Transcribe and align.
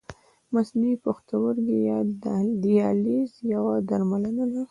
مصنوعي 0.53 0.95
پښتورګی 1.05 1.77
یا 1.89 1.97
دیالیز 2.63 3.31
یوه 3.53 3.75
درملنه 3.89 4.45
ده. 4.51 4.59